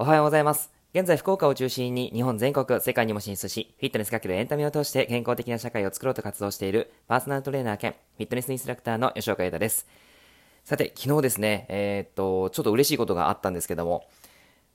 [0.00, 0.70] おはようございます。
[0.94, 9.88] 現在、福岡を中心に日本全国、世界にも進出し、フィットネスかけるエンタメを通して健康的な社会を作ろうと活動しているパーソナルトレーナー兼フィットネスインストラクターの吉岡優太です。
[10.62, 14.06] さて、昨日ですね、えーっと、ちょっと嬉しいことがあったんですけども、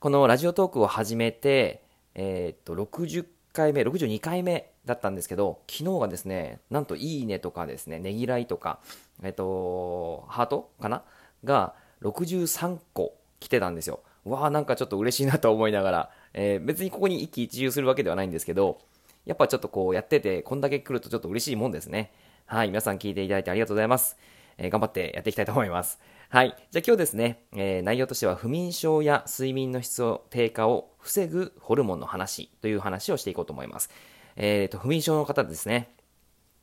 [0.00, 1.84] このラジオトークを始めて、
[2.16, 8.80] えーっと、60回目、62回目だったんですけど、昨日がですね、なんといいねとかですね、ねぎらいとか、
[9.22, 11.04] えーっと、ハートかな？
[11.44, 14.00] が63個来てたんですよ。
[14.24, 18.78] わあ、なんかちょっと嬉しいなと思いながら、えー別にここに一喜一憂するわけではないんですけど、
[19.26, 22.12] やっぱちょっとこうやってて、こんだけ来るとちょっと嬉しいもんですね。
[22.46, 24.16] はい、皆さん聞いていただいてありがとうございます。
[24.58, 25.98] えー頑張ってやっていきたいと思います。
[26.30, 33.90] はい、じゃあ今日ですね、えー内容としては不眠症や睡眠の質を低下を防ぐホルモンの話という話をしていこうと思います。
[34.36, 35.94] えーと、不眠症の方ですね。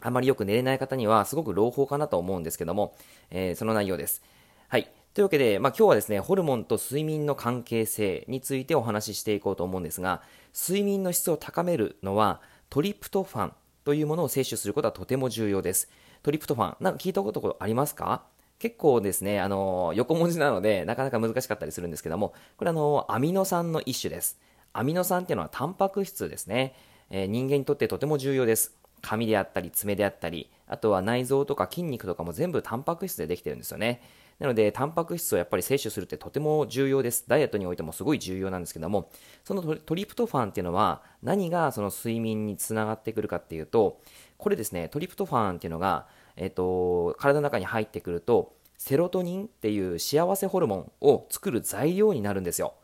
[0.00, 2.94] あまりよく寝れない方にはすごく朗報かなと思うんですけども、
[3.30, 4.22] えーその内容です。
[4.68, 4.90] はい。
[5.18, 10.22] というわけで、まあ、今日はですね、ホルモンと睡眠の関係性についてお話ししていこうと思うんですが、
[10.54, 13.52] 睡眠の質を高めるのはトリプトファン
[13.84, 15.90] というものを摂取することはとても重要です。
[16.22, 18.22] トリプトファン、なんか聞いたことありますか？
[18.60, 24.38] 結構ですね、あの、横文字なので、なかなか難しかったりするんですけども、これあの、アミノ酸の一種です。
[24.72, 26.76] アミノ酸っていうのはタンパク質ですね。
[27.10, 28.72] えー人間にとってとても重要です。
[29.02, 34.02] 髪であったり、爪であったり、あとは内臓とか筋肉とかも全部タンパク質でできてるんですよね。
[34.38, 37.24] なので、タンパク質をやっぱり摂取するってとても重要です。
[37.26, 39.10] ダイエットにおいてもすごい重要なんですけども、
[39.44, 44.00] そのトリプトファンっていうのは何がその睡眠につながってくるかっていうと、
[44.36, 52.74] これですね、トリプトファンっていうのが、えっ、と、体の中に入ってくると、セロトニンっていう幸せホルモンを作る材料になるんですよ。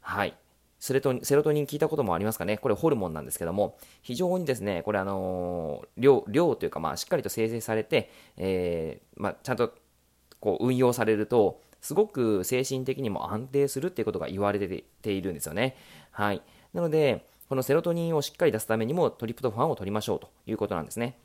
[0.00, 0.36] はい。
[0.80, 2.58] セロトニンセロトニン聞いたこともありますかね？
[2.58, 9.74] これホルモンなんですけども、非常にですね、これあのー量、量というか、まあ、しっかりと生成されて、えーまあ、ちゃんと
[10.40, 15.76] こう運用されると、すごく精神的にも安定するっていうことが言われているんですよね。
[16.10, 16.42] はい。
[16.72, 21.18] なので、このセロトニンをしっかり出すためにもトリプトファンを取りましょうということなんですね。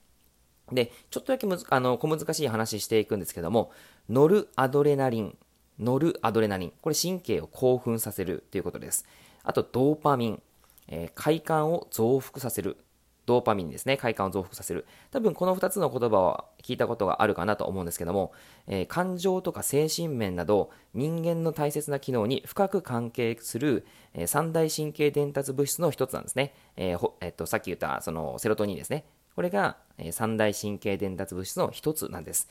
[0.72, 3.72] で、ちょっとだけむずあの小難しい話していくんですけども、
[4.10, 5.38] ノルアドレナリン、
[5.80, 9.06] ノルアドレナリン、これ神経を興奮させるということです。
[9.44, 10.42] あと、ドーパミン、
[10.88, 12.78] えー快感を増幅させる。
[13.26, 13.98] ドーパミンですね。
[13.98, 14.86] 快感を増幅させる。
[15.12, 18.32] 多分この2つの言葉は聞いたことがあるかなと思うんですけども、
[18.68, 26.54] えー感情とか精神面など人間の大切な機能に深く関係する、えー三大神経伝達物質の一つなんですね。
[26.78, 29.06] えーえっとさっき言ったそのセロトニンですね。
[29.36, 32.48] これが、え三大神経伝達物質の一つなんです。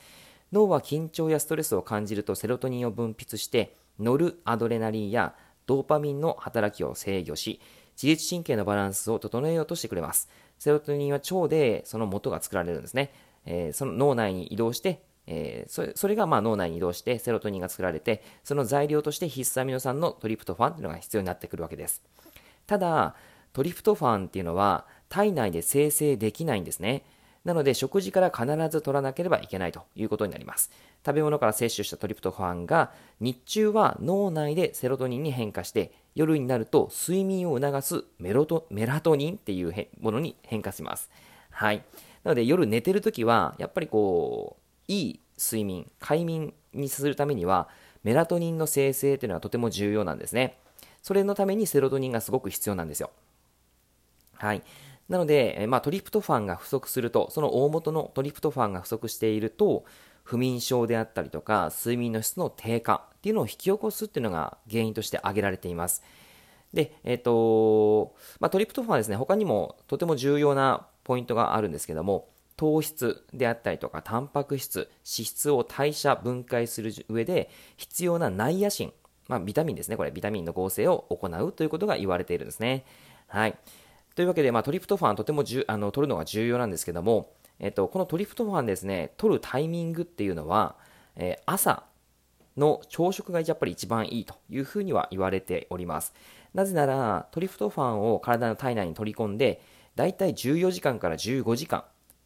[0.55, 5.35] 脳は緊張やストレスを感じるとセロトニンを分泌して、ノルアドレナリンや
[5.65, 7.59] ドーパミンの働きを制御し、
[7.95, 10.29] 自律神経のバランスを整えようとしてくれます。
[10.57, 13.11] セロトニンは腸でその元が作られるんですね。
[13.45, 22.01] えーその脳内に移動して、えーそれがまあ脳内に移動してセロトニンが作られて、その材料として必須アミノ酸のトリプトファンというのが必要になってくるわけです。
[22.65, 23.15] ただ、
[23.53, 27.03] トリプトファンっていうのは体内で生成できないんですね。
[27.45, 30.71] なので食事から必ず取らなければいけないということになります。
[31.05, 32.91] 食べ物から摂取したトリプトファンが
[33.21, 41.09] 日中は脳内でセロトニンに変化して夜になると睡眠を促すメロトメラトニンっていうものに変化します。
[41.51, 41.83] はい。
[42.23, 47.69] なので夜寝てるときはやっぱりこういい睡眠、快眠にするためには
[48.03, 50.57] メラトニンの生成というのはとても重要なんですね。
[51.03, 53.11] それのためにセロトニンがすごく必要なんですよ。
[54.33, 54.63] はい。
[55.09, 59.85] なので、まあ、トリプトファンが不足すると、その大元のトリプトファンが不足していると、
[60.23, 66.03] 不眠症であったりとか、睡眠の質の低下っていうのを引き起こすっていうのが原因として挙げられています。
[66.73, 72.27] で、えっ、と、まあ、トリプトファンはですね、他にもとても重要なポイントがあるんですけども、
[72.57, 78.93] 糖質であったりとか、タンパク質、脂質を代謝、分解する上で必要なナイアシン、
[79.27, 82.83] まあ、ビタミンですね、これ、ビタミンの合成を行うということが言われているんですね。
[83.27, 83.55] はい。
[84.15, 90.75] というわけで、まあ、トリプトファンとてもじゅあの取るのが重要なんですけども、えっと、このトリプトファンですね、取るタイミングっていうのは、
[91.15, 91.83] えー朝
[92.57, 96.13] の朝食がやっぱり一番いいというふうには言われております。
[96.53, 99.61] なぜなら、トリプトファンを体の体内に取り込んで、
[99.95, 101.83] だいたい14時間から15時間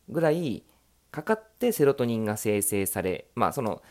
[0.07, 0.63] ぐらい
[1.11, 3.81] かかってセロトニンが生成され、まあ、その、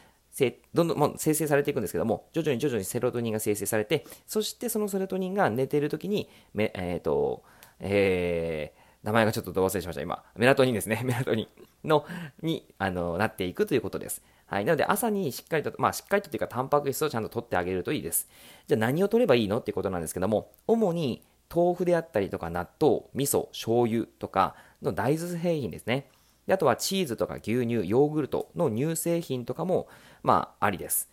[0.73, 7.43] どんどん、もう生成されていくんですけども、徐々に徐々にセロトニンが生成されて、そしてそのセロトニンが寝ている時に、えっ、と、
[7.81, 10.25] えー名前がちょっとど忘れしました、今。
[10.37, 11.01] メラトニンですね。
[11.07, 11.49] メラトニ
[11.85, 12.05] ンの、
[12.43, 14.23] に、あの、なっていくということです。
[14.47, 14.65] はい。
[14.65, 18.29] なので、朝にしっかりと、まあ、しっかりとというか、タンパク質をちゃんと取ってあげるといいです。
[18.67, 21.23] じゃあ、何を取ればいいのっていうことなんですけども、主に、
[21.55, 26.11] 豆腐であったりとか、納豆、味噌、醤油とかの大豆製品ですね。
[26.47, 29.89] であとは、チーズとか牛乳、ヨーグルトの乳製品とかも、
[30.23, 31.09] まあ、ありです。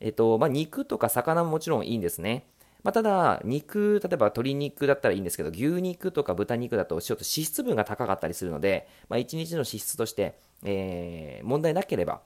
[0.00, 2.46] えっと、まあ、肉とか魚ももちろんいいんですね。
[2.82, 12.20] まあ、ただ、肉、例えば鶏肉だったらいいんですけど、牛肉とか豚肉だとちょっと脂質分が高かったりするので、まあ、1日の脂質として、えー、問題なければ、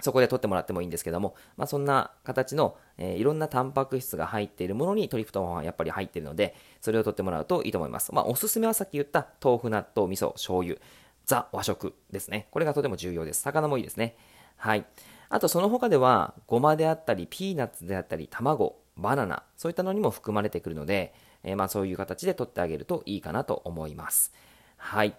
[0.00, 8.14] そこで取ってもらってもいいんですけども、まあ、そんな形の、えー、いろんなタンパク質が入っているものにトリプトファンはやっぱり入っているので、それを取ってもらうといいと思います。
[8.14, 10.76] まあ、おすすめはさっき言った豆腐、納豆、味噌、醤油、
[11.24, 12.46] ザ和食ですね。
[12.50, 13.40] これがとても重要です。
[13.40, 14.16] 魚もいいですね。
[14.56, 14.84] はい。
[15.28, 24.32] あとその他では、ごまであったり、ピーナッツであったり、卵、バナナ、そういったのにも含まれてくるので、えー、まあそういう形で取ってあげるといいかなと思います。
[24.76, 25.14] はい。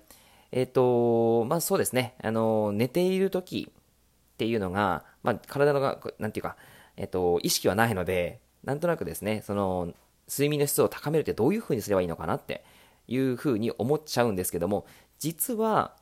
[0.51, 2.15] えっ、ー、と、まあそうですね。
[2.23, 6.55] あの、寝ている時っていうのが、まあ体のが、なんていうか、
[6.95, 9.93] えっ、ー、と、意識はないので、なんとなくですね、その、
[10.29, 12.65] 睡眠の質を高めるってどういう風にすればいいのかなって
[13.07, 14.85] いう風に思っちゃうんですけども、
[15.19, 15.95] 実は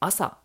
[0.00, 0.38] 朝、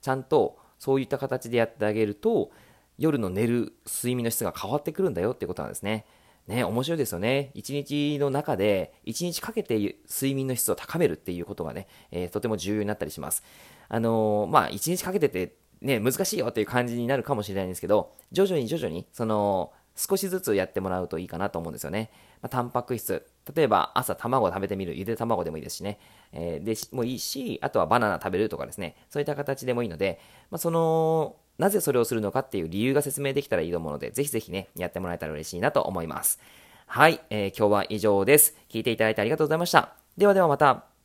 [0.00, 2.50] ちゃんとそういった形でやってあげると、
[2.98, 6.06] 夜の寝る睡眠の質が変わってくるんだよってことなんですね。
[6.48, 7.50] ね、面白いですよね。
[7.54, 13.42] 一日の中で、一日かけて睡眠の質を高めるっていうことがね、えー、とても重要になったりします。
[13.88, 22.10] あのー、まあ、一日かけてて、ね、難しいよっていう感じになるかもしれないんですけど、徐々に徐々に、その、少しずつやってもらうといいかなと思うんですよね。
[22.42, 23.26] まあ、タンパク質。
[23.54, 24.94] 例えば朝卵を食べてみる。
[24.96, 25.98] ゆで卵でもいいですしね。
[26.32, 28.94] えー、でもいいし、あとはバナナ食べるとかですね。
[29.08, 30.20] そういった形でもいいので、
[30.50, 36.38] まあ、その、なぜそれをするのかっていう理由が説明できたらいいと思うので、ぜひぜひね、やってもらえたら嬉しいなと思います。
[36.86, 38.54] はい、えー、今日は以上です。
[38.68, 39.94] 聞いていただいてありがとうございました。
[40.16, 40.95] ではではまた。